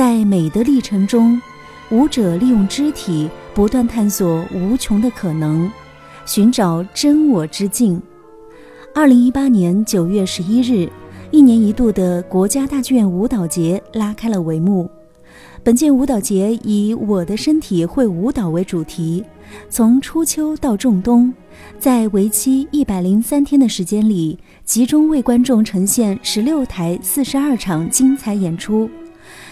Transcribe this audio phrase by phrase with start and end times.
[0.00, 1.38] 在美的历程中，
[1.90, 5.70] 舞者利用肢体不断探索无穷的可能，
[6.24, 8.00] 寻找真我之境。
[8.94, 10.88] 二零一八年九月十一日，
[11.30, 14.90] 一年一度的国家大剧院舞蹈节拉开了帷幕。
[15.62, 19.22] 本届舞蹈节以“我的身体会舞蹈”为主题，
[19.68, 21.30] 从初秋到仲冬，
[21.78, 28.88] 在为期一百零三天的时间里，集中为观众呈现十六台四十二场精彩演出，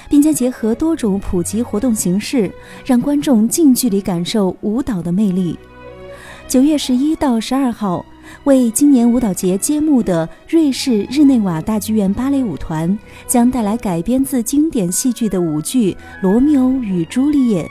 [0.08, 2.50] 并将结合多种普及活动形式，
[2.84, 5.58] 让观众近距离感受舞蹈的魅力。
[6.46, 8.04] 九月十一到十二号。
[8.44, 17.62] 为今年舞蹈节揭幕的瑞士日内瓦大剧院芭蕾舞团将带来改编自经典戏剧的舞剧《罗密欧与朱丽叶》。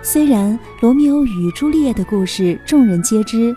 [0.00, 3.52] 虽然《罗密欧与朱丽叶》的故事众人皆知，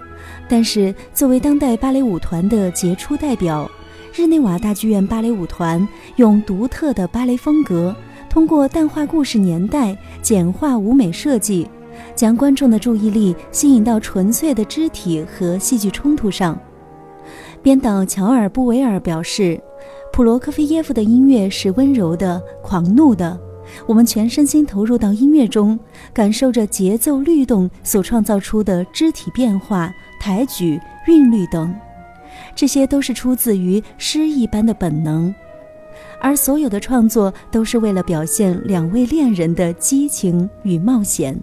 [0.49, 3.69] 但是作为当代芭蕾舞团的杰出代表，
[4.17, 5.85] 日内瓦大剧院芭蕾舞团
[6.15, 7.93] 用独特的芭蕾风格，
[8.29, 11.69] 通过淡化故事年代、简化舞美设计。
[12.15, 16.57] 将观众的注意力吸引到纯粹的肢体和戏剧冲突上。
[17.61, 19.61] 编导乔尔·布维尔表示
[20.13, 23.37] ：“普罗科菲耶夫的音乐是温柔的、狂怒的，
[23.85, 25.77] 我们全身心投入到音乐中，
[26.13, 31.73] 感受着节奏律动所创造出的肢体变化、抬举、韵律等，
[32.55, 35.33] 这些都是出自于诗一般的本能，
[36.21, 41.35] 而所有的创作都是为了表现两位恋人的激情与冒险。”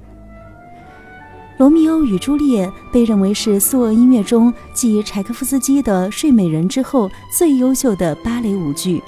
[1.64, 9.00] 《罗密欧与朱丽叶》被认为是苏俄音乐中继柴可夫斯基的《睡美人》之后最优秀的芭蕾舞剧，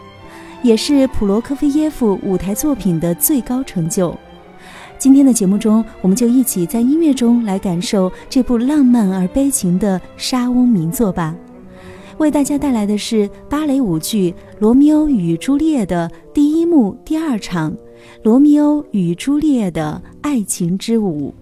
[0.63, 4.17] 也是普罗科菲耶夫舞台作品的最高成就。
[4.99, 11.35] 今天的节目中，我们就一起在音乐中来感受这部浪漫而悲情的莎翁名作吧。
[12.19, 17.73] 为大家带来的是芭蕾舞剧《罗密欧与朱丽叶》的第一幕第二场
[18.23, 21.35] 《罗密欧与朱丽叶的爱情之舞》。